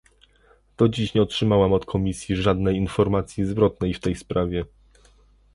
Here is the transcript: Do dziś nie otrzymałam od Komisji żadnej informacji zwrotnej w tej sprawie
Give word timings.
Do 0.77 0.89
dziś 0.89 1.13
nie 1.13 1.21
otrzymałam 1.21 1.73
od 1.73 1.85
Komisji 1.85 2.35
żadnej 2.35 2.75
informacji 2.77 3.45
zwrotnej 3.45 3.93
w 3.93 3.99
tej 3.99 4.15
sprawie 4.15 4.65